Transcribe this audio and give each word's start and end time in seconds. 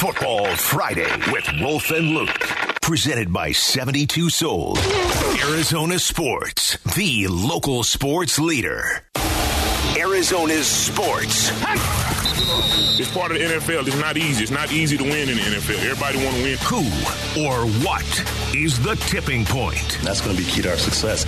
Football 0.00 0.46
Friday 0.56 1.14
with 1.30 1.46
Wolf 1.60 1.90
and 1.90 2.14
Luke. 2.14 2.40
Presented 2.80 3.30
by 3.30 3.52
72 3.52 4.30
Soul. 4.30 4.78
Arizona 5.46 5.98
Sports, 5.98 6.78
the 6.96 7.26
local 7.28 7.82
sports 7.82 8.38
leader. 8.38 9.02
Arizona's 9.98 10.66
sports. 10.66 11.50
It's 12.98 13.12
part 13.12 13.30
of 13.30 13.36
the 13.36 13.44
NFL. 13.44 13.86
It's 13.86 14.00
not 14.00 14.16
easy. 14.16 14.42
It's 14.42 14.50
not 14.50 14.72
easy 14.72 14.96
to 14.96 15.04
win 15.04 15.28
in 15.28 15.36
the 15.36 15.42
NFL. 15.42 15.84
Everybody 15.84 16.24
want 16.24 16.34
to 16.34 16.42
win. 16.44 16.56
Who 16.62 17.44
or 17.44 17.66
what 17.84 18.56
is 18.56 18.82
the 18.82 18.94
tipping 18.94 19.44
point? 19.44 19.98
That's 20.02 20.22
going 20.22 20.34
to 20.34 20.42
be 20.42 20.48
key 20.48 20.62
to 20.62 20.70
our 20.70 20.78
success. 20.78 21.24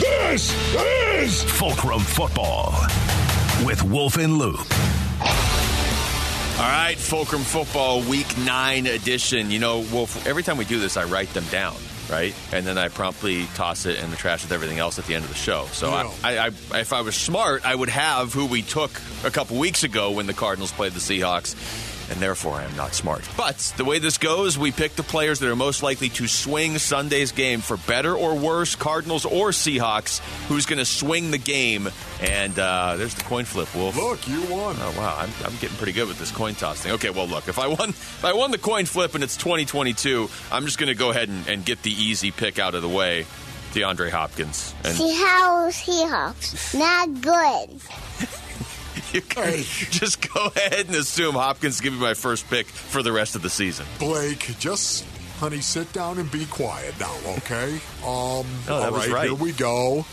This 0.00 0.52
is 0.74 1.44
Fulcrum 1.44 2.00
Football 2.00 2.74
with 3.64 3.84
Wolf 3.84 4.16
and 4.16 4.38
Luke. 4.38 4.66
All 6.58 6.64
right, 6.64 6.96
Fulcrum 6.98 7.42
Football 7.42 8.02
Week 8.02 8.26
9 8.38 8.86
edition. 8.88 9.52
You 9.52 9.60
know, 9.60 9.78
Wolf, 9.92 10.26
every 10.26 10.42
time 10.42 10.56
we 10.56 10.64
do 10.64 10.80
this, 10.80 10.96
I 10.96 11.04
write 11.04 11.32
them 11.32 11.44
down, 11.52 11.76
right? 12.10 12.34
And 12.52 12.66
then 12.66 12.76
I 12.76 12.88
promptly 12.88 13.46
toss 13.54 13.86
it 13.86 14.02
in 14.02 14.10
the 14.10 14.16
trash 14.16 14.42
with 14.42 14.50
everything 14.50 14.80
else 14.80 14.98
at 14.98 15.06
the 15.06 15.14
end 15.14 15.22
of 15.22 15.30
the 15.30 15.36
show. 15.36 15.66
So 15.70 15.90
Yeah. 15.90 16.10
I, 16.24 16.36
I, 16.36 16.50
I, 16.72 16.80
if 16.80 16.92
I 16.92 17.02
was 17.02 17.14
smart, 17.14 17.64
I 17.64 17.72
would 17.72 17.90
have 17.90 18.32
who 18.32 18.44
we 18.46 18.62
took 18.62 18.90
a 19.24 19.30
couple 19.30 19.56
weeks 19.56 19.84
ago 19.84 20.10
when 20.10 20.26
the 20.26 20.34
Cardinals 20.34 20.72
played 20.72 20.94
the 20.94 20.98
Seahawks. 20.98 21.54
And 22.10 22.20
therefore, 22.20 22.54
I 22.54 22.64
am 22.64 22.74
not 22.76 22.94
smart. 22.94 23.28
But 23.36 23.56
the 23.76 23.84
way 23.84 23.98
this 23.98 24.16
goes, 24.18 24.56
we 24.56 24.72
pick 24.72 24.94
the 24.96 25.02
players 25.02 25.40
that 25.40 25.50
are 25.50 25.56
most 25.56 25.82
likely 25.82 26.08
to 26.10 26.26
swing 26.26 26.78
Sunday's 26.78 27.32
game 27.32 27.60
for 27.60 27.76
better 27.76 28.14
or 28.16 28.34
worse, 28.34 28.74
Cardinals 28.76 29.24
or 29.26 29.50
Seahawks. 29.50 30.20
Who's 30.48 30.64
going 30.66 30.78
to 30.78 30.84
swing 30.86 31.30
the 31.30 31.38
game? 31.38 31.88
And 32.20 32.58
uh, 32.58 32.96
there's 32.96 33.14
the 33.14 33.24
coin 33.24 33.44
flip, 33.44 33.74
Wolf. 33.74 33.96
Look, 33.96 34.26
you 34.26 34.40
won. 34.46 34.76
Oh 34.78 34.94
wow, 34.96 35.16
I'm, 35.18 35.30
I'm 35.44 35.56
getting 35.58 35.76
pretty 35.76 35.92
good 35.92 36.08
with 36.08 36.18
this 36.18 36.30
coin 36.30 36.54
toss 36.54 36.80
thing. 36.80 36.92
Okay, 36.92 37.10
well 37.10 37.26
look, 37.28 37.48
if 37.48 37.58
I 37.58 37.66
won 37.66 37.90
if 37.90 38.24
I 38.24 38.32
won 38.32 38.50
the 38.50 38.58
coin 38.58 38.86
flip 38.86 39.14
and 39.14 39.22
it's 39.22 39.36
2022, 39.36 40.28
I'm 40.50 40.64
just 40.64 40.78
going 40.78 40.88
to 40.88 40.94
go 40.94 41.10
ahead 41.10 41.28
and, 41.28 41.46
and 41.46 41.64
get 41.64 41.82
the 41.82 41.92
easy 41.92 42.30
pick 42.30 42.58
out 42.58 42.74
of 42.74 42.82
the 42.82 42.88
way, 42.88 43.26
DeAndre 43.72 44.10
Hopkins. 44.10 44.74
And 44.84 44.96
Seahawks, 44.96 45.84
Seahawks. 45.84 46.78
Not 46.78 47.20
good. 47.20 47.80
you 49.18 49.64
can 49.64 49.90
just 49.90 50.32
go 50.32 50.46
ahead 50.46 50.86
and 50.86 50.94
assume 50.94 51.34
Hopkins 51.34 51.80
give 51.80 51.92
me 51.92 52.00
my 52.00 52.14
first 52.14 52.48
pick 52.48 52.66
for 52.66 53.02
the 53.02 53.12
rest 53.12 53.36
of 53.36 53.42
the 53.42 53.50
season. 53.50 53.86
Blake, 53.98 54.54
just 54.58 55.04
honey, 55.38 55.60
sit 55.60 55.92
down 55.92 56.18
and 56.18 56.30
be 56.30 56.46
quiet 56.46 56.98
now, 56.98 57.14
okay? 57.36 57.74
Um, 58.04 58.46
that 58.66 58.70
all 58.70 58.92
was 58.92 59.08
right, 59.08 59.10
right. 59.10 59.24
here 59.26 59.34
we 59.34 59.52
go. 59.52 60.04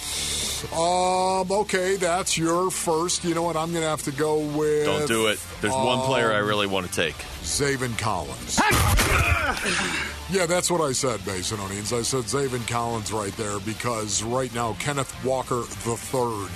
Um, 0.73 1.51
okay, 1.51 1.95
that's 1.97 2.37
your 2.37 2.71
first. 2.71 3.23
You 3.23 3.35
know 3.35 3.43
what? 3.43 3.55
I'm 3.55 3.73
gonna 3.73 3.87
have 3.87 4.03
to 4.03 4.11
go 4.11 4.39
with. 4.39 4.85
Don't 4.85 5.07
do 5.07 5.27
it. 5.27 5.39
There's 5.61 5.73
one 5.73 5.99
player 6.01 6.31
I 6.31 6.39
um, 6.39 6.47
really 6.47 6.67
want 6.67 6.87
to 6.87 6.91
take. 6.91 7.15
Zaven 7.41 7.97
Collins. 7.97 8.59
yeah, 10.29 10.45
that's 10.45 10.71
what 10.71 10.81
I 10.81 10.91
said, 10.91 11.19
Masononians. 11.21 11.97
I 11.97 12.01
said 12.01 12.23
Zaven 12.23 12.67
Collins 12.67 13.11
right 13.11 13.35
there 13.37 13.59
because 13.59 14.23
right 14.23 14.53
now 14.55 14.73
Kenneth 14.79 15.13
Walker 15.23 15.63
III 15.85 16.47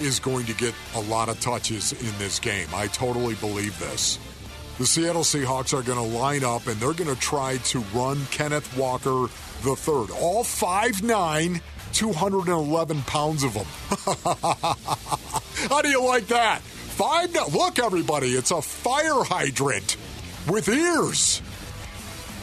is 0.00 0.18
going 0.18 0.46
to 0.46 0.54
get 0.54 0.74
a 0.94 1.00
lot 1.02 1.28
of 1.28 1.38
touches 1.40 1.92
in 1.92 2.18
this 2.18 2.38
game. 2.38 2.68
I 2.74 2.86
totally 2.86 3.34
believe 3.36 3.78
this. 3.78 4.18
The 4.78 4.86
Seattle 4.86 5.22
Seahawks 5.22 5.76
are 5.76 5.82
going 5.82 5.98
to 5.98 6.18
line 6.18 6.44
up 6.44 6.66
and 6.68 6.76
they're 6.76 6.94
going 6.94 7.14
to 7.14 7.20
try 7.20 7.56
to 7.56 7.80
run 7.92 8.24
Kenneth 8.30 8.76
Walker 8.76 9.26
III. 9.64 10.14
All 10.16 10.44
5'9, 10.44 11.60
211 11.92 13.02
pounds 13.02 13.42
of 13.42 13.54
them. 13.54 13.66
How 15.68 15.82
do 15.82 15.88
you 15.88 16.04
like 16.04 16.28
that? 16.28 16.60
Five. 16.60 17.34
Look, 17.52 17.78
everybody, 17.78 18.28
it's 18.28 18.52
a 18.52 18.62
fire 18.62 19.24
hydrant 19.24 19.96
with 20.48 20.68
ears. 20.68 21.42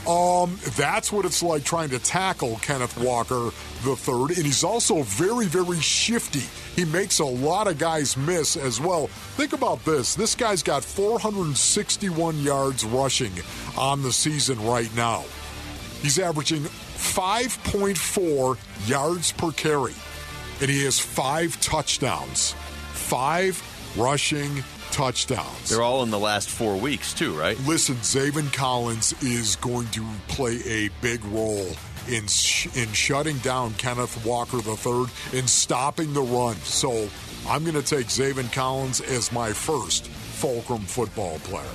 Um, 0.07 0.57
that's 0.77 1.11
what 1.11 1.25
it's 1.25 1.41
like 1.41 1.63
trying 1.63 1.89
to 1.89 1.99
tackle 1.99 2.59
Kenneth 2.61 2.95
Walker 2.99 3.49
the 3.83 3.95
third, 3.95 4.37
and 4.37 4.45
he's 4.45 4.63
also 4.63 5.01
very, 5.01 5.47
very 5.47 5.79
shifty. 5.79 6.43
He 6.75 6.85
makes 6.85 7.17
a 7.19 7.25
lot 7.25 7.67
of 7.67 7.79
guys 7.79 8.15
miss 8.15 8.55
as 8.55 8.79
well. 8.79 9.07
Think 9.07 9.53
about 9.53 9.83
this: 9.83 10.13
this 10.13 10.35
guy's 10.35 10.61
got 10.61 10.83
461 10.83 12.39
yards 12.39 12.85
rushing 12.85 13.33
on 13.77 14.03
the 14.03 14.13
season 14.13 14.63
right 14.63 14.95
now. 14.95 15.25
He's 16.01 16.19
averaging 16.19 16.61
5.4 16.61 18.87
yards 18.87 19.31
per 19.31 19.49
carry, 19.51 19.95
and 20.61 20.69
he 20.69 20.83
has 20.83 20.99
five 20.99 21.59
touchdowns. 21.61 22.53
Five 22.93 23.59
rushing 23.97 24.63
touchdowns. 24.95 25.69
They're 25.69 25.81
all 25.81 26.03
in 26.03 26.09
the 26.09 26.17
last 26.17 26.49
four 26.49 26.77
weeks 26.77 27.13
too, 27.13 27.37
right? 27.37 27.59
Listen, 27.67 27.95
Zaven 27.95 28.51
Collins 28.53 29.13
is 29.21 29.57
going 29.57 29.87
to 29.89 30.05
play 30.29 30.61
a 30.65 30.89
big 31.01 31.23
role 31.25 31.67
in 32.07 32.27
sh- 32.27 32.67
in 32.77 32.87
shutting 32.93 33.37
down 33.39 33.73
Kenneth 33.73 34.25
Walker 34.25 34.59
III 34.59 35.05
and 35.37 35.49
stopping 35.49 36.13
the 36.13 36.21
run. 36.21 36.55
So 36.55 37.09
I'm 37.45 37.63
going 37.63 37.75
to 37.75 37.83
take 37.83 38.07
Zaven 38.07 38.51
Collins 38.53 39.01
as 39.01 39.33
my 39.33 39.51
first 39.51 40.07
Fulcrum 40.07 40.83
football 40.83 41.39
player. 41.39 41.65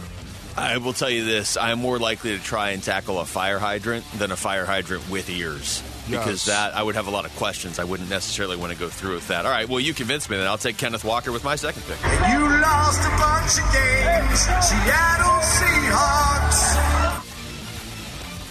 I 0.56 0.78
will 0.78 0.94
tell 0.94 1.10
you 1.10 1.24
this: 1.26 1.58
I'm 1.58 1.78
more 1.78 1.98
likely 1.98 2.38
to 2.38 2.42
try 2.42 2.70
and 2.70 2.82
tackle 2.82 3.20
a 3.20 3.26
fire 3.26 3.58
hydrant 3.58 4.06
than 4.18 4.32
a 4.32 4.36
fire 4.36 4.64
hydrant 4.64 5.08
with 5.10 5.28
ears. 5.28 5.82
Because 6.10 6.44
that 6.46 6.74
I 6.74 6.82
would 6.82 6.94
have 6.94 7.06
a 7.06 7.10
lot 7.10 7.24
of 7.24 7.34
questions. 7.36 7.78
I 7.78 7.84
wouldn't 7.84 8.10
necessarily 8.10 8.56
want 8.56 8.72
to 8.72 8.78
go 8.78 8.88
through 8.88 9.14
with 9.14 9.28
that. 9.28 9.46
All 9.46 9.52
right, 9.52 9.68
well, 9.68 9.80
you 9.80 9.94
convinced 9.94 10.30
me. 10.30 10.36
Then 10.36 10.46
I'll 10.46 10.58
take 10.58 10.76
Kenneth 10.76 11.04
Walker 11.04 11.32
with 11.32 11.44
my 11.44 11.56
second 11.56 11.82
pick. 11.82 12.00
You 12.02 12.40
lost 12.60 13.00
a 13.00 13.10
bunch 13.16 13.58
of 13.58 13.72
games, 13.72 14.40
Seattle 14.40 15.40
Seahawks. 15.40 16.90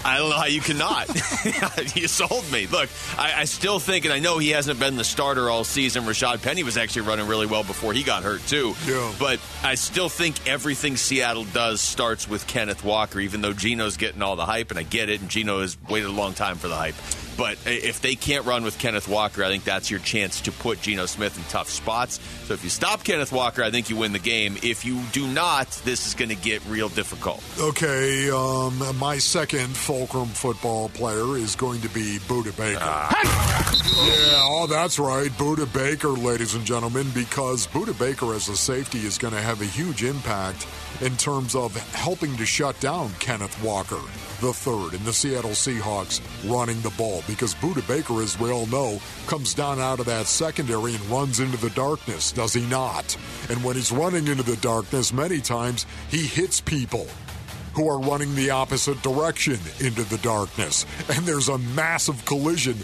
I 0.04 0.18
don't 0.18 0.30
know 0.30 0.38
how 0.38 0.46
you 0.46 0.62
cannot. 0.62 1.08
you 1.96 2.08
sold 2.08 2.50
me. 2.52 2.68
Look, 2.68 2.90
I, 3.18 3.42
I 3.42 3.46
still 3.46 3.80
think, 3.80 4.06
and 4.06 4.14
I 4.14 4.20
know 4.20 4.38
he 4.38 4.50
hasn't 4.50 4.80
been 4.80 4.96
the 4.96 5.04
starter 5.04 5.50
all 5.50 5.64
season. 5.64 6.04
Rashaad 6.04 6.42
Penny 6.42 6.64
was 6.64 6.78
actually 6.78 7.04
running 7.04 7.28
really 7.28 7.46
well 7.46 7.64
before 7.64 7.94
he 7.94 8.04
got 8.04 8.24
hurt 8.24 8.46
too. 8.48 8.76
Yeah. 8.88 9.14
But 9.20 9.40
I 9.62 9.76
still 9.76 10.10
think 10.10 10.48
everything 10.48 10.96
Seattle 10.96 11.44
does 11.46 11.82
starts 11.82 12.30
with 12.30 12.48
Kenneth 12.48 12.84
Walker. 12.84 13.20
Even 13.20 13.42
though 13.42 13.54
Geno's 13.54 13.98
getting 13.98 14.22
all 14.22 14.36
the 14.36 14.46
hype, 14.46 14.70
and 14.72 14.80
I 14.80 14.84
get 14.84 15.10
it, 15.10 15.20
and 15.22 15.30
Geno 15.30 15.62
has 15.62 15.78
waited 15.90 16.10
a 16.10 16.14
long 16.14 16.34
time 16.34 16.56
for 16.56 16.70
the 16.70 16.76
hype. 16.76 16.96
But 17.40 17.58
if 17.66 18.02
they 18.02 18.16
can't 18.16 18.46
run 18.46 18.66
with 18.66 18.78
Kenneth 18.78 19.08
Walker, 19.08 19.46
I 19.46 19.48
think 19.48 19.64
that's 19.64 19.90
your 19.90 20.02
chance 20.02 20.42
to 20.42 20.52
put 20.52 20.82
Geno 20.82 21.06
Smith 21.06 21.38
in 21.38 21.44
tough 21.46 21.70
spots. 21.70 22.20
So 22.44 22.54
if 22.54 22.66
you 22.66 22.70
stop 22.70 23.06
Kenneth 23.06 23.32
Walker, 23.32 23.64
I 23.64 23.72
think 23.72 23.90
you 23.90 23.96
win 23.96 24.12
the 24.12 24.20
game. 24.20 24.58
If 24.62 24.84
you 24.84 25.02
do 25.14 25.26
not, 25.26 25.70
this 25.86 26.06
is 26.06 26.16
going 26.16 26.28
to 26.30 26.36
get 26.36 26.62
real 26.66 26.90
difficult. 26.90 27.42
Okay, 27.58 28.30
um, 28.30 28.84
my 29.00 29.20
second 29.20 29.70
Fulcrum 29.78 30.28
football 30.28 30.90
player 30.90 31.38
is 31.38 31.56
going 31.56 31.80
to 31.80 31.90
be 31.90 32.18
Budda 32.28 32.58
Baker. 32.58 32.80
Yeah, 32.82 34.42
oh, 34.44 34.68
that's 34.70 35.00
right, 35.00 35.32
Budda 35.32 35.72
Baker, 35.74 36.10
ladies 36.10 36.56
and 36.56 36.66
gentlemen, 36.66 37.08
because 37.14 37.68
Budda 37.68 37.98
Baker 37.98 38.34
as 38.34 38.50
a 38.50 38.58
safety 38.58 39.00
is 39.00 39.18
going 39.18 39.34
to 39.34 39.42
have 39.42 39.62
a 39.62 39.66
huge 39.66 40.04
impact 40.04 40.68
in 41.00 41.16
terms 41.16 41.56
of 41.56 41.74
helping 41.94 42.36
to 42.36 42.46
shut 42.46 42.78
down 42.82 43.14
Kenneth 43.20 43.64
Walker 43.64 44.02
the 44.40 44.54
third 44.54 44.94
and 44.94 45.06
the 45.06 45.12
Seattle 45.12 45.52
Seahawks 45.52 46.22
running 46.50 46.80
the 46.82 46.90
ball 46.92 47.22
because 47.30 47.56
Budda 47.56 47.88
Baker, 47.88 48.22
as 48.22 48.40
we 48.40 48.52
all 48.52 48.66
know, 48.66 49.00
comes 49.28 49.54
down 49.54 49.80
out 49.80 50.00
of 50.00 50.08
that 50.08 50.26
secondary 50.26 50.96
and 50.96 51.06
runs 51.06 51.40
into 51.40 51.58
the 51.58 51.70
darkness, 51.70 52.32
does 52.32 52.54
he 52.54 52.66
not? 52.68 53.16
And 53.50 53.64
when 53.64 53.76
he's 53.76 53.92
running 53.92 54.28
into 54.28 54.44
the 54.44 54.58
darkness, 54.58 55.14
many 55.14 55.40
times 55.40 55.86
he 56.10 56.26
hits 56.26 56.60
people 56.60 57.08
who 57.74 57.88
are 57.88 58.00
running 58.00 58.36
the 58.36 58.50
opposite 58.50 59.02
direction 59.02 59.60
into 59.80 60.04
the 60.04 60.18
darkness. 60.18 60.86
And 61.10 61.26
there's 61.26 61.50
a 61.50 61.58
massive 61.58 62.26
collision. 62.26 62.76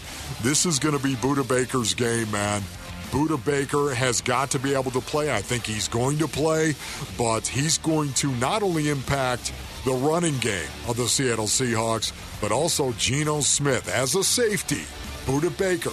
This 0.41 0.65
is 0.65 0.79
going 0.79 0.97
to 0.97 1.03
be 1.03 1.15
Budda 1.15 1.47
Baker's 1.47 1.93
game, 1.93 2.29
man. 2.31 2.61
Budda 3.09 3.43
Baker 3.43 3.93
has 3.93 4.21
got 4.21 4.51
to 4.51 4.59
be 4.59 4.73
able 4.73 4.91
to 4.91 5.01
play. 5.01 5.33
I 5.33 5.41
think 5.41 5.65
he's 5.65 5.87
going 5.87 6.17
to 6.19 6.27
play, 6.27 6.75
but 7.17 7.47
he's 7.47 7.77
going 7.77 8.13
to 8.13 8.31
not 8.33 8.61
only 8.61 8.89
impact 8.89 9.53
the 9.85 9.93
running 9.93 10.37
game 10.39 10.67
of 10.87 10.97
the 10.97 11.07
Seattle 11.07 11.45
Seahawks, 11.45 12.11
but 12.41 12.51
also 12.51 12.91
Geno 12.93 13.39
Smith 13.41 13.87
as 13.87 14.15
a 14.15 14.23
safety. 14.23 14.83
Budda 15.25 15.55
Baker, 15.57 15.91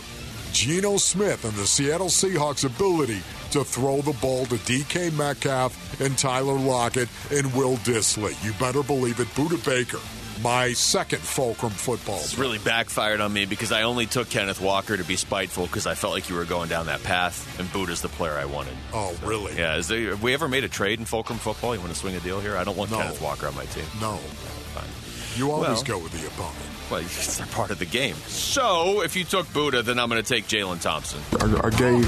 Geno 0.52 0.96
Smith, 0.96 1.44
and 1.44 1.52
the 1.54 1.66
Seattle 1.66 2.08
Seahawks' 2.08 2.64
ability 2.64 3.20
to 3.50 3.62
throw 3.62 4.00
the 4.00 4.14
ball 4.14 4.46
to 4.46 4.56
DK 4.56 5.16
Metcalf 5.16 6.00
and 6.00 6.16
Tyler 6.16 6.58
Lockett 6.58 7.08
and 7.30 7.54
Will 7.54 7.76
Dissly. 7.78 8.34
You 8.42 8.52
better 8.54 8.82
believe 8.82 9.20
it. 9.20 9.28
Budda 9.28 9.62
Baker, 9.64 10.00
my 10.42 10.72
second 10.72 11.20
Fulcrum 11.20 11.70
football. 11.72 12.16
It's 12.16 12.36
really 12.36 12.58
backfired 12.58 13.20
on 13.20 13.32
me 13.32 13.44
because 13.46 13.70
I 13.72 13.82
only 13.82 14.06
took 14.06 14.28
Kenneth 14.28 14.60
Walker 14.60 14.96
to 14.96 15.04
be 15.04 15.16
spiteful 15.16 15.66
because 15.66 15.86
I 15.86 15.94
felt 15.94 16.12
like 16.14 16.28
you 16.28 16.34
were 16.34 16.44
going 16.44 16.68
down 16.68 16.86
that 16.86 17.02
path, 17.02 17.58
and 17.60 17.68
Budda's 17.72 18.02
the 18.02 18.08
player 18.08 18.32
I 18.32 18.44
wanted. 18.46 18.74
Oh, 18.92 19.14
really? 19.24 19.56
Yeah. 19.56 19.76
Is 19.76 19.88
there, 19.88 20.10
have 20.10 20.22
we 20.22 20.34
ever 20.34 20.48
made 20.48 20.64
a 20.64 20.68
trade 20.68 20.98
in 20.98 21.04
Fulcrum 21.04 21.38
football? 21.38 21.74
You 21.74 21.80
want 21.80 21.92
to 21.92 21.98
swing 21.98 22.14
a 22.16 22.20
deal 22.20 22.40
here? 22.40 22.56
I 22.56 22.64
don't 22.64 22.76
want 22.76 22.90
No. 22.90 22.98
Kenneth 22.98 23.22
Walker 23.22 23.46
on 23.46 23.54
my 23.54 23.64
team. 23.66 23.84
No. 24.00 24.16
Fine. 24.16 25.38
You 25.38 25.50
always 25.52 25.68
Well- 25.68 25.82
go 25.82 25.98
with 25.98 26.12
the 26.12 26.26
opponent. 26.26 26.56
Well, 26.90 27.00
it's 27.04 27.40
a 27.40 27.46
part 27.46 27.70
of 27.70 27.78
the 27.78 27.86
game. 27.86 28.16
So 28.26 29.02
if 29.02 29.16
you 29.16 29.24
took 29.24 29.46
Budda, 29.48 29.82
then 29.84 29.98
I'm 29.98 30.08
going 30.10 30.22
to 30.22 30.28
take 30.28 30.46
Jalen 30.46 30.80
Thompson. 30.82 31.20
I, 31.40 31.66
I 31.66 31.70
gave 31.70 32.02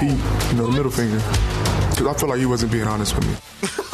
Pete, 0.00 0.50
you 0.50 0.56
know, 0.58 0.66
the 0.66 0.72
middle 0.72 0.90
finger 0.90 1.16
because 1.90 2.06
I 2.06 2.14
feel 2.14 2.28
like 2.28 2.38
he 2.40 2.46
wasn't 2.46 2.72
being 2.72 2.86
honest 2.86 3.14
with 3.16 3.26
me. 3.26 3.82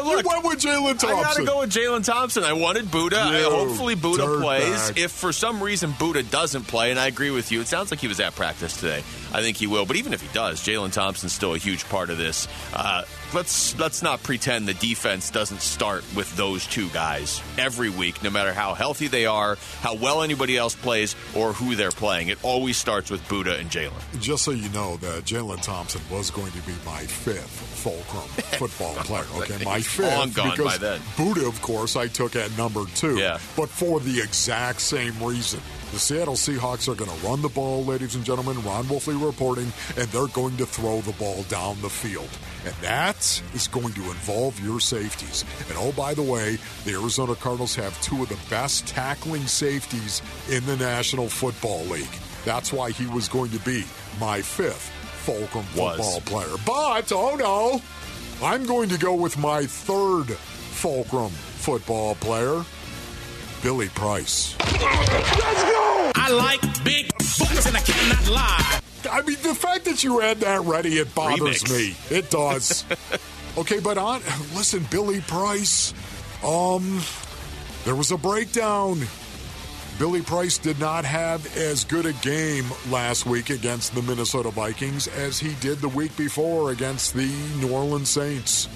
Uh, 0.00 0.04
look, 0.04 0.24
you 0.24 0.30
went 0.30 0.44
with 0.44 0.58
Jalen 0.60 0.98
Thompson. 0.98 1.08
I 1.10 1.22
gotta 1.22 1.44
go 1.44 1.60
with 1.60 1.70
Jalen 1.70 2.04
Thompson. 2.04 2.44
I 2.44 2.52
wanted 2.52 2.86
Budda. 2.86 3.14
I- 3.18 3.42
hopefully 3.42 3.96
Budda 3.96 4.40
plays. 4.40 4.92
If 4.96 5.10
for 5.12 5.32
some 5.32 5.62
reason 5.62 5.92
Budda 5.92 6.28
doesn't 6.30 6.64
play, 6.66 6.90
and 6.90 6.98
I 7.00 7.06
agree 7.06 7.30
with 7.30 7.50
you, 7.52 7.60
it 7.60 7.68
sounds 7.68 7.90
like 7.90 8.00
he 8.00 8.08
was 8.08 8.20
at 8.20 8.34
practice 8.34 8.76
today. 8.78 9.02
I 9.32 9.42
think 9.42 9.56
he 9.56 9.66
will. 9.66 9.86
But 9.86 9.96
even 9.96 10.12
if 10.12 10.20
he 10.22 10.28
does, 10.32 10.60
Jalen 10.60 10.92
Thompson's 10.92 11.32
still 11.32 11.54
a 11.54 11.58
huge 11.58 11.88
part 11.88 12.10
of 12.10 12.18
this. 12.18 12.48
Uh, 12.74 13.02
let's 13.34 13.78
let's 13.78 14.02
not 14.02 14.22
pretend 14.22 14.66
the 14.66 14.74
defense 14.74 15.30
doesn't 15.30 15.60
start 15.60 16.04
with 16.14 16.34
those 16.36 16.66
two 16.66 16.88
guys 16.90 17.42
every 17.58 17.90
week, 17.90 18.22
no 18.22 18.30
matter 18.30 18.52
how 18.52 18.74
healthy 18.74 19.06
they 19.08 19.26
are, 19.26 19.56
how 19.80 19.94
well 19.94 20.22
anybody 20.22 20.56
else 20.56 20.74
plays, 20.74 21.14
or 21.34 21.52
who 21.52 21.74
they're 21.74 21.90
playing. 21.90 22.28
It 22.28 22.42
always 22.44 22.76
starts 22.76 23.10
with 23.10 23.22
Budda 23.28 23.58
and 23.60 23.70
Jalen. 23.70 24.20
Just 24.20 24.44
so 24.44 24.50
you 24.50 24.68
know 24.70 24.96
that 24.98 25.24
Jalen 25.24 25.62
Thompson 25.62 26.00
was 26.10 26.30
going 26.30 26.52
to 26.52 26.62
be 26.62 26.74
my 26.84 27.00
fifth 27.00 27.48
Fulcrum 27.48 28.28
football 28.58 28.94
player. 29.04 29.24
Okay, 29.40 29.64
my 29.64 29.80
fifth. 29.80 30.06
Long 30.06 30.30
gone 30.32 30.50
because 30.50 30.72
by 30.72 30.78
then. 30.78 31.00
Budda, 31.16 31.46
of 31.46 31.60
course, 31.62 31.96
I 31.96 32.08
took 32.08 32.36
at 32.36 32.56
number 32.58 32.84
two. 32.94 33.16
Yeah. 33.18 33.38
But 33.56 33.68
for 33.68 34.00
the 34.00 34.20
exact 34.20 34.80
same 34.80 35.22
reason. 35.22 35.60
The 35.92 35.98
Seattle 35.98 36.34
Seahawks 36.34 36.88
are 36.88 36.94
going 36.94 37.10
to 37.10 37.26
run 37.26 37.42
the 37.42 37.48
ball, 37.48 37.84
ladies 37.84 38.14
and 38.14 38.24
gentlemen. 38.24 38.62
Ron 38.62 38.84
Wolfley 38.84 39.20
reporting, 39.24 39.72
and 39.96 40.08
they're 40.10 40.28
going 40.28 40.56
to 40.58 40.66
throw 40.66 41.00
the 41.00 41.12
ball 41.12 41.42
down 41.44 41.80
the 41.80 41.88
field. 41.90 42.28
And 42.64 42.74
that 42.82 43.42
is 43.54 43.68
going 43.68 43.92
to 43.94 44.02
involve 44.02 44.58
your 44.60 44.80
safeties. 44.80 45.44
And 45.68 45.78
oh, 45.78 45.92
by 45.92 46.14
the 46.14 46.22
way, 46.22 46.58
the 46.84 46.92
Arizona 46.92 47.34
Cardinals 47.34 47.74
have 47.76 48.00
two 48.02 48.22
of 48.22 48.28
the 48.28 48.38
best 48.50 48.86
tackling 48.86 49.46
safeties 49.46 50.20
in 50.50 50.64
the 50.66 50.76
National 50.76 51.28
Football 51.28 51.84
League. 51.84 52.18
That's 52.44 52.72
why 52.72 52.90
he 52.90 53.06
was 53.06 53.28
going 53.28 53.50
to 53.50 53.58
be 53.60 53.84
my 54.18 54.42
fifth 54.42 54.90
Fulcrum 55.24 55.64
Was. 55.76 55.96
football 55.96 56.20
player. 56.22 56.56
But, 56.66 57.12
oh 57.12 57.36
no, 57.36 57.82
I'm 58.46 58.64
going 58.64 58.88
to 58.88 58.98
go 58.98 59.14
with 59.14 59.38
my 59.38 59.64
third 59.64 60.34
Fulcrum 60.34 61.30
football 61.30 62.14
player, 62.16 62.64
Billy 63.62 63.88
Price. 63.90 64.56
Let's 64.60 65.62
go! 65.62 66.12
I 66.14 66.30
like 66.30 66.84
big 66.84 67.12
books 67.18 67.66
and 67.66 67.76
I 67.76 67.80
cannot 67.80 68.28
lie. 68.30 68.80
I 69.08 69.22
mean, 69.22 69.36
the 69.42 69.54
fact 69.54 69.84
that 69.84 70.02
you 70.02 70.20
had 70.20 70.40
that 70.40 70.62
ready, 70.62 70.98
it 70.98 71.14
bothers 71.14 71.62
Remix. 71.62 72.10
me. 72.10 72.16
It 72.16 72.30
does. 72.30 72.84
okay, 73.58 73.80
but 73.80 73.98
on 73.98 74.20
listen, 74.54 74.86
Billy 74.90 75.20
Price. 75.22 75.94
Um, 76.44 77.00
there 77.84 77.94
was 77.94 78.10
a 78.10 78.16
breakdown. 78.16 79.00
Billy 79.98 80.22
Price 80.22 80.56
did 80.56 80.80
not 80.80 81.04
have 81.04 81.56
as 81.58 81.84
good 81.84 82.06
a 82.06 82.14
game 82.14 82.64
last 82.88 83.26
week 83.26 83.50
against 83.50 83.94
the 83.94 84.00
Minnesota 84.00 84.50
Vikings 84.50 85.08
as 85.08 85.38
he 85.38 85.54
did 85.60 85.78
the 85.78 85.88
week 85.88 86.16
before 86.16 86.70
against 86.70 87.12
the 87.12 87.30
New 87.60 87.70
Orleans 87.70 88.08
Saints. 88.08 88.68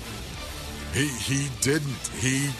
He 0.92 1.06
he 1.08 1.48
didn't. 1.60 2.10
He 2.18 2.50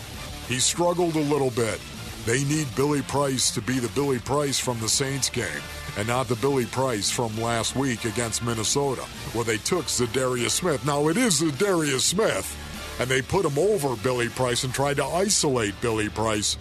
he 0.49 0.59
struggled 0.59 1.17
a 1.17 1.21
little 1.21 1.51
bit. 1.51 1.79
They 2.25 2.43
need 2.45 2.67
Billy 2.75 3.03
Price 3.03 3.51
to 3.51 3.61
be 3.61 3.79
the 3.79 3.89
Billy 3.89 4.19
Price 4.19 4.59
from 4.59 4.81
the 4.81 4.89
Saints 4.89 5.29
game 5.29 5.63
and 5.97 6.09
not 6.09 6.29
the 6.29 6.37
Billy 6.37 6.67
Price 6.67 7.11
from 7.11 7.41
last 7.41 7.77
week 7.77 8.05
against 8.05 8.45
Minnesota 8.45 9.03
where 9.33 9.45
they 9.45 9.59
took 9.59 9.87
Za'Darius 9.87 10.51
Smith. 10.51 10.85
Now 10.85 11.09
it 11.09 11.17
is 11.17 11.41
Za'Darius 11.41 12.01
Smith 12.01 12.97
and 13.01 13.09
they 13.09 13.23
put 13.23 13.45
him 13.45 13.59
over 13.59 13.97
Billy 13.97 14.29
Price 14.29 14.65
and 14.65 14.73
tried 14.73 14.97
to 14.97 15.05
isolate 15.05 15.81
Billy 15.81 16.09
Price. 16.09 16.57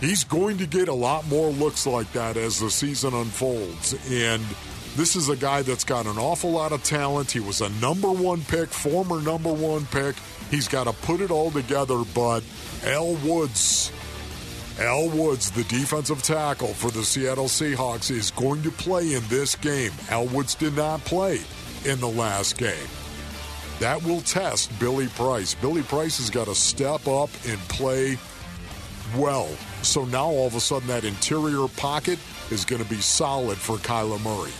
He's 0.00 0.24
going 0.24 0.58
to 0.58 0.66
get 0.66 0.88
a 0.88 0.94
lot 0.94 1.26
more 1.26 1.50
looks 1.50 1.86
like 1.86 2.12
that 2.12 2.36
as 2.36 2.60
the 2.60 2.70
season 2.70 3.14
unfolds 3.14 3.94
and 4.10 4.42
this 4.96 5.14
is 5.14 5.28
a 5.28 5.36
guy 5.36 5.62
that's 5.62 5.84
got 5.84 6.06
an 6.06 6.18
awful 6.18 6.50
lot 6.50 6.72
of 6.72 6.82
talent. 6.82 7.30
He 7.30 7.38
was 7.38 7.60
a 7.60 7.68
number 7.80 8.10
one 8.10 8.40
pick, 8.42 8.68
former 8.68 9.20
number 9.20 9.52
one 9.52 9.86
pick. 9.86 10.16
He's 10.50 10.66
got 10.66 10.84
to 10.84 10.92
put 10.92 11.20
it 11.20 11.30
all 11.30 11.52
together, 11.52 12.02
but 12.14 12.42
Al 12.84 13.14
Woods, 13.16 13.92
Al 14.80 15.08
Woods, 15.08 15.50
the 15.50 15.64
defensive 15.64 16.22
tackle 16.22 16.68
for 16.68 16.92
the 16.92 17.02
Seattle 17.02 17.46
Seahawks, 17.46 18.12
is 18.12 18.30
going 18.30 18.62
to 18.62 18.70
play 18.70 19.14
in 19.14 19.26
this 19.26 19.56
game. 19.56 19.90
Al 20.08 20.26
Woods 20.28 20.54
did 20.54 20.76
not 20.76 21.04
play 21.04 21.40
in 21.84 21.98
the 21.98 22.08
last 22.08 22.56
game. 22.56 22.86
That 23.80 24.00
will 24.04 24.20
test 24.20 24.70
Billy 24.78 25.08
Price. 25.08 25.54
Billy 25.54 25.82
Price 25.82 26.18
has 26.18 26.30
got 26.30 26.46
to 26.46 26.54
step 26.54 27.08
up 27.08 27.28
and 27.44 27.58
play 27.68 28.18
well. 29.16 29.48
So 29.82 30.04
now 30.04 30.26
all 30.26 30.46
of 30.46 30.54
a 30.54 30.60
sudden 30.60 30.86
that 30.88 31.04
interior 31.04 31.66
pocket 31.76 32.20
is 32.52 32.64
going 32.64 32.82
to 32.82 32.88
be 32.88 33.00
solid 33.00 33.58
for 33.58 33.78
Kyler 33.78 34.22
Murray. 34.22 34.52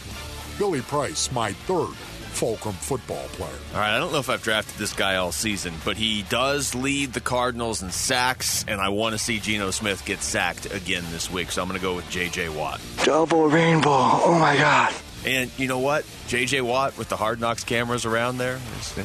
Billy 0.59 0.81
Price, 0.83 1.31
my 1.31 1.53
third 1.53 1.95
Fulcrum 2.39 2.75
football 2.75 3.25
player. 3.33 3.51
All 3.75 3.81
right, 3.81 3.97
I 3.97 3.99
don't 3.99 4.13
know 4.13 4.21
if 4.21 4.31
I've 4.31 4.43
drafted 4.43 4.79
this 4.79 4.93
guy 4.93 5.17
all 5.17 5.33
season, 5.33 5.75
but 5.85 5.97
he 5.97 6.23
does 6.31 6.75
lead 6.75 7.13
the 7.13 7.21
Cardinals 7.21 7.83
in 7.83 7.91
sacks, 7.91 8.65
and 8.69 8.81
I 8.81 8.91
want 8.91 9.15
to 9.15 9.19
see 9.19 9.41
Geno 9.41 9.73
Smith 9.73 10.05
get 10.05 10.23
sacked 10.23 10.73
again 10.73 11.05
this 11.11 11.29
week, 11.31 11.51
so 11.51 11.61
I'm 11.63 11.69
going 11.69 11.81
to 11.81 11.83
go 11.85 11.97
with 11.97 12.09
J.J. 12.11 12.51
Watt. 12.51 12.81
Double 13.05 13.49
rainbow. 13.49 13.91
Oh 13.91 14.37
my 14.39 14.57
god. 14.57 14.95
And 15.27 15.51
you 15.59 15.67
know 15.67 15.81
what? 15.81 16.05
J.J. 16.29 16.61
Watt 16.61 16.97
with 16.97 17.09
the 17.09 17.17
Hard 17.17 17.41
Knocks 17.41 17.65
cameras 17.65 18.07
around 18.07 18.39
there 18.39 18.59
he's- 18.59 18.95
he 18.97 19.03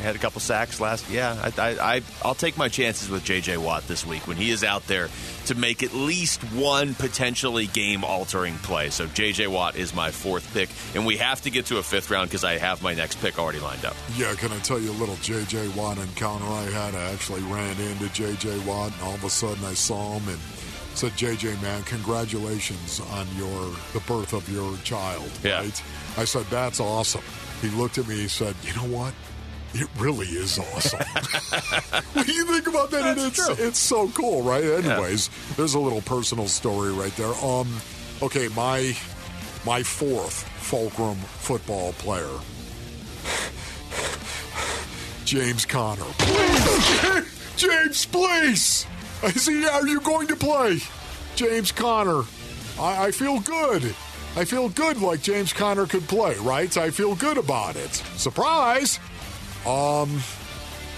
had 0.00 0.16
a 0.16 0.18
couple 0.18 0.40
sacks 0.40 0.80
last. 0.80 1.08
Yeah, 1.10 1.50
I, 1.56 1.60
I, 1.60 1.94
I, 1.96 2.02
I'll 2.24 2.34
take 2.34 2.56
my 2.56 2.68
chances 2.68 3.08
with 3.08 3.24
J.J. 3.24 3.56
Watt 3.56 3.86
this 3.88 4.06
week 4.06 4.26
when 4.26 4.36
he 4.36 4.50
is 4.50 4.64
out 4.64 4.86
there 4.86 5.08
to 5.46 5.54
make 5.54 5.82
at 5.82 5.92
least 5.92 6.42
one 6.52 6.94
potentially 6.94 7.66
game-altering 7.66 8.54
play. 8.58 8.90
So 8.90 9.06
J.J. 9.06 9.46
Watt 9.48 9.76
is 9.76 9.94
my 9.94 10.10
fourth 10.10 10.52
pick, 10.54 10.68
and 10.94 11.06
we 11.06 11.16
have 11.16 11.40
to 11.42 11.50
get 11.50 11.66
to 11.66 11.78
a 11.78 11.82
fifth 11.82 12.10
round 12.10 12.28
because 12.28 12.44
I 12.44 12.58
have 12.58 12.82
my 12.82 12.94
next 12.94 13.20
pick 13.20 13.38
already 13.38 13.60
lined 13.60 13.84
up. 13.84 13.96
Yeah, 14.16 14.34
can 14.34 14.52
I 14.52 14.58
tell 14.58 14.78
you 14.78 14.90
a 14.90 14.98
little 14.98 15.16
J.J. 15.16 15.68
Watt 15.68 15.98
encounter 15.98 16.46
I 16.46 16.64
had? 16.64 16.94
I 16.94 17.12
actually 17.12 17.42
ran 17.42 17.78
into 17.80 18.08
J.J. 18.10 18.58
Watt, 18.60 18.92
and 18.92 19.02
all 19.02 19.14
of 19.14 19.24
a 19.24 19.30
sudden 19.30 19.64
I 19.64 19.74
saw 19.74 20.18
him 20.18 20.28
and 20.28 20.38
said, 20.98 21.16
J.J. 21.16 21.56
man, 21.62 21.82
congratulations 21.84 23.00
on 23.12 23.26
your 23.36 23.70
the 23.92 24.00
birth 24.06 24.32
of 24.32 24.48
your 24.52 24.76
child. 24.78 25.30
Yeah. 25.44 25.60
Right? 25.60 25.82
I 26.16 26.24
said, 26.24 26.44
that's 26.46 26.80
awesome. 26.80 27.22
He 27.60 27.68
looked 27.70 27.98
at 27.98 28.08
me. 28.08 28.16
He 28.16 28.28
said, 28.28 28.54
you 28.62 28.74
know 28.74 28.96
what? 28.96 29.14
It 29.74 29.88
really 29.98 30.26
is 30.26 30.58
awesome. 30.58 31.00
what 32.14 32.26
do 32.26 32.32
you 32.32 32.44
think 32.46 32.66
about 32.66 32.90
that? 32.90 33.06
And 33.06 33.18
That's 33.18 33.38
it's 33.38 33.46
true. 33.56 33.66
it's 33.66 33.78
so 33.78 34.08
cool, 34.08 34.42
right? 34.42 34.64
Anyways, 34.64 35.28
there's 35.56 35.74
a 35.74 35.78
little 35.78 36.00
personal 36.00 36.48
story 36.48 36.92
right 36.92 37.14
there. 37.16 37.34
Um, 37.44 37.68
okay, 38.22 38.48
my 38.48 38.96
my 39.66 39.82
fourth 39.82 40.44
Fulcrum 40.62 41.16
football 41.16 41.92
player, 41.94 42.28
James 45.24 45.64
Conner. 45.66 46.04
Please, 46.18 47.52
James, 47.56 48.06
please. 48.06 48.86
I 49.22 49.30
see. 49.32 49.66
Are 49.66 49.86
you 49.86 50.00
going 50.00 50.28
to 50.28 50.36
play, 50.36 50.78
James 51.36 51.72
Conner? 51.72 52.22
I, 52.80 53.06
I 53.06 53.10
feel 53.10 53.40
good. 53.40 53.94
I 54.36 54.44
feel 54.44 54.68
good 54.68 55.00
like 55.02 55.20
James 55.22 55.52
Conner 55.52 55.86
could 55.86 56.06
play, 56.08 56.36
right? 56.38 56.74
I 56.76 56.90
feel 56.90 57.14
good 57.16 57.38
about 57.38 57.76
it. 57.76 57.90
Surprise! 58.16 59.00
Um, 59.66 60.20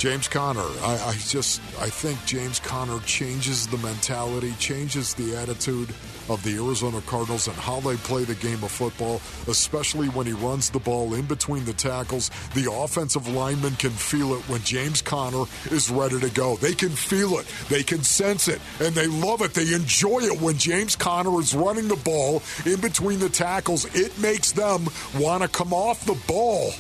James 0.01 0.29
Conner. 0.29 0.65
I, 0.83 0.99
I 1.09 1.13
just 1.29 1.61
I 1.79 1.91
think 1.91 2.25
James 2.25 2.59
Conner 2.59 3.01
changes 3.01 3.67
the 3.67 3.77
mentality, 3.77 4.55
changes 4.59 5.13
the 5.13 5.37
attitude 5.37 5.91
of 6.31 6.43
the 6.43 6.57
Arizona 6.57 7.03
Cardinals 7.03 7.49
and 7.49 7.57
how 7.57 7.81
they 7.81 7.97
play 7.97 8.25
the 8.25 8.35
game 8.37 8.65
of 8.65 8.71
football, 8.71 9.21
especially 9.47 10.09
when 10.09 10.25
he 10.27 10.33
runs 10.33 10.71
the 10.71 10.79
ball 10.79 11.13
in 11.13 11.27
between 11.27 11.67
the 11.67 11.75
tackles. 11.75 12.31
The 12.55 12.73
offensive 12.73 13.29
linemen 13.29 13.75
can 13.77 13.91
feel 13.91 14.33
it 14.33 14.41
when 14.49 14.63
James 14.63 15.03
Conner 15.03 15.45
is 15.71 15.91
ready 15.91 16.19
to 16.19 16.31
go. 16.31 16.57
They 16.57 16.73
can 16.73 16.89
feel 16.89 17.39
it, 17.39 17.47
they 17.69 17.83
can 17.83 18.03
sense 18.03 18.49
it, 18.49 18.63
and 18.81 18.95
they 18.95 19.07
love 19.07 19.43
it. 19.43 19.53
They 19.53 19.75
enjoy 19.75 20.21
it 20.21 20.41
when 20.41 20.57
James 20.57 20.97
Conner 20.97 21.39
is 21.41 21.55
running 21.55 21.89
the 21.89 21.97
ball 21.97 22.43
in 22.65 22.81
between 22.81 23.19
the 23.19 23.29
tackles. 23.29 23.85
It 23.95 24.19
makes 24.19 24.53
them 24.53 24.89
want 25.19 25.43
to 25.43 25.49
come 25.51 25.75
off 25.75 26.07
the 26.07 26.19
ball 26.27 26.73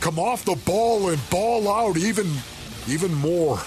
come 0.00 0.18
off 0.18 0.44
the 0.44 0.56
ball 0.66 1.10
and 1.10 1.30
ball 1.30 1.68
out 1.68 1.96
even 1.96 2.26
even 2.88 3.12
more 3.14 3.58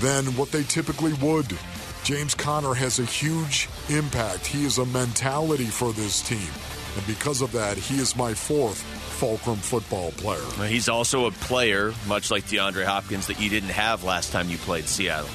than 0.00 0.26
what 0.36 0.52
they 0.52 0.62
typically 0.64 1.12
would. 1.14 1.58
James 2.04 2.34
Conner 2.34 2.74
has 2.74 2.98
a 2.98 3.04
huge 3.04 3.68
impact. 3.88 4.46
He 4.46 4.64
is 4.64 4.78
a 4.78 4.86
mentality 4.86 5.66
for 5.66 5.92
this 5.92 6.22
team. 6.22 6.48
And 6.96 7.06
because 7.06 7.42
of 7.42 7.52
that, 7.52 7.76
he 7.76 7.98
is 7.98 8.16
my 8.16 8.34
fourth 8.34 8.80
Fulcrum 9.18 9.56
football 9.56 10.12
player. 10.12 10.68
He's 10.68 10.88
also 10.88 11.26
a 11.26 11.32
player, 11.32 11.92
much 12.06 12.30
like 12.30 12.44
DeAndre 12.44 12.84
Hopkins, 12.84 13.26
that 13.26 13.40
you 13.40 13.50
didn't 13.50 13.70
have 13.70 14.04
last 14.04 14.32
time 14.32 14.48
you 14.48 14.58
played 14.58 14.84
Seattle. 14.84 15.28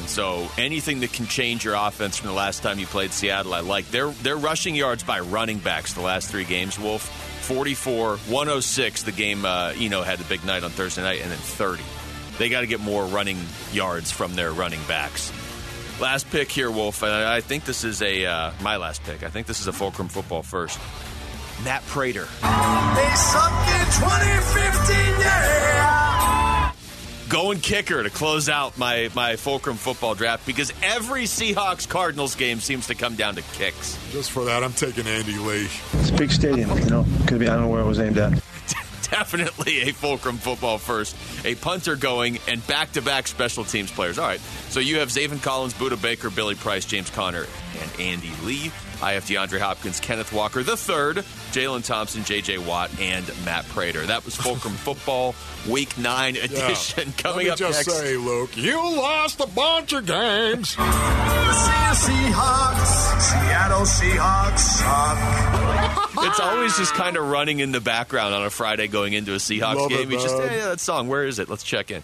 And 0.00 0.08
so 0.08 0.48
anything 0.58 1.00
that 1.00 1.12
can 1.12 1.26
change 1.26 1.64
your 1.64 1.74
offense 1.74 2.18
from 2.18 2.28
the 2.28 2.34
last 2.34 2.62
time 2.62 2.78
you 2.78 2.86
played 2.86 3.12
Seattle, 3.12 3.54
I 3.54 3.60
like. 3.60 3.90
Their 3.90 4.10
their 4.10 4.36
rushing 4.36 4.74
yards 4.74 5.02
by 5.02 5.20
running 5.20 5.58
backs 5.58 5.94
the 5.94 6.02
last 6.02 6.30
three 6.30 6.44
games, 6.44 6.78
Wolf, 6.78 7.10
44, 7.42 8.16
106, 8.16 9.02
the 9.02 9.12
game 9.12 9.44
uh, 9.44 9.72
Eno 9.76 10.02
had 10.02 10.18
the 10.18 10.24
big 10.24 10.44
night 10.44 10.64
on 10.64 10.70
Thursday 10.70 11.02
night, 11.02 11.20
and 11.20 11.30
then 11.30 11.38
30. 11.38 11.82
They 12.38 12.48
got 12.48 12.62
to 12.62 12.66
get 12.66 12.80
more 12.80 13.04
running 13.04 13.38
yards 13.72 14.10
from 14.10 14.34
their 14.34 14.52
running 14.52 14.80
backs. 14.88 15.32
Last 16.00 16.30
pick 16.30 16.50
here, 16.50 16.70
Wolf, 16.70 17.02
I 17.02 17.40
think 17.40 17.64
this 17.64 17.84
is 17.84 18.02
a 18.02 18.24
uh, 18.26 18.52
my 18.62 18.76
last 18.76 19.02
pick. 19.04 19.22
I 19.22 19.28
think 19.28 19.46
this 19.46 19.60
is 19.60 19.66
a 19.66 19.72
Fulcrum 19.72 20.08
football 20.08 20.42
first. 20.42 20.78
Matt 21.64 21.84
Prater. 21.86 22.26
They 22.40 23.14
sunk 23.14 23.68
in 23.68 23.86
2015, 23.86 24.96
yeah. 25.20 25.91
Going 27.32 27.60
kicker 27.60 28.02
to 28.02 28.10
close 28.10 28.50
out 28.50 28.76
my, 28.76 29.08
my 29.14 29.36
Fulcrum 29.36 29.78
football 29.78 30.14
draft 30.14 30.44
because 30.44 30.70
every 30.82 31.22
Seahawks 31.22 31.88
Cardinals 31.88 32.34
game 32.34 32.60
seems 32.60 32.88
to 32.88 32.94
come 32.94 33.16
down 33.16 33.36
to 33.36 33.42
kicks. 33.54 33.98
Just 34.10 34.30
for 34.30 34.44
that, 34.44 34.62
I'm 34.62 34.74
taking 34.74 35.06
Andy 35.06 35.38
Lee. 35.38 35.66
It's 35.94 36.10
a 36.10 36.12
big 36.12 36.30
stadium, 36.30 36.68
you 36.78 36.84
know. 36.90 37.06
Could 37.26 37.38
be. 37.38 37.48
I 37.48 37.54
don't 37.54 37.62
know 37.62 37.68
where 37.68 37.80
it 37.80 37.86
was 37.86 38.00
aimed 38.00 38.18
at. 38.18 38.32
Definitely 39.10 39.80
a 39.80 39.94
Fulcrum 39.94 40.36
football 40.36 40.76
first. 40.76 41.16
A 41.46 41.54
punter 41.54 41.96
going 41.96 42.38
and 42.48 42.66
back 42.66 42.92
to 42.92 43.00
back 43.00 43.26
special 43.26 43.64
teams 43.64 43.90
players. 43.90 44.18
All 44.18 44.26
right. 44.26 44.40
So 44.68 44.80
you 44.80 44.98
have 44.98 45.08
Zaven 45.08 45.42
Collins, 45.42 45.72
Budda 45.72 46.02
Baker, 46.02 46.28
Billy 46.28 46.54
Price, 46.54 46.84
James 46.84 47.08
Conner, 47.08 47.46
and 47.80 47.98
Andy 47.98 48.32
Lee. 48.44 48.70
I 49.02 49.12
have 49.14 49.24
DeAndre 49.24 49.58
Hopkins, 49.58 49.98
Kenneth 50.00 50.32
Walker 50.32 50.62
the 50.62 50.76
third, 50.76 51.16
Jalen 51.50 51.84
Thompson, 51.84 52.22
J.J. 52.24 52.58
Watt, 52.58 52.90
and 53.00 53.26
Matt 53.44 53.66
Prater. 53.68 54.06
That 54.06 54.24
was 54.24 54.36
Fulcrum 54.36 54.74
Football 54.76 55.34
Week 55.68 55.96
9 55.98 56.36
edition. 56.36 57.08
Yeah. 57.08 57.12
Coming 57.22 57.36
Let 57.36 57.44
me 57.44 57.50
up 57.50 57.58
just 57.58 57.86
next. 57.88 57.98
say, 57.98 58.16
Luke, 58.16 58.56
you 58.56 58.76
lost 58.76 59.40
a 59.40 59.46
bunch 59.48 59.92
of 59.92 60.06
games. 60.06 60.76
The 61.52 61.98
Seahawks, 61.98 63.20
Seattle 63.20 63.82
Seahawks 63.82 64.58
suck. 64.58 65.98
It's 66.24 66.40
always 66.40 66.74
just 66.78 66.94
kind 66.94 67.18
of 67.18 67.28
running 67.28 67.60
in 67.60 67.72
the 67.72 67.80
background 67.80 68.32
on 68.34 68.42
a 68.44 68.48
Friday 68.48 68.88
going 68.88 69.12
into 69.12 69.32
a 69.32 69.36
Seahawks 69.36 69.74
Love 69.74 69.92
it, 69.92 69.96
game. 69.98 70.10
You 70.12 70.18
just, 70.18 70.38
man. 70.38 70.46
yeah, 70.46 70.56
yeah, 70.56 70.64
that 70.70 70.80
song, 70.80 71.08
where 71.08 71.26
is 71.26 71.38
it? 71.38 71.50
Let's 71.50 71.62
check 71.62 71.90
in. 71.90 72.00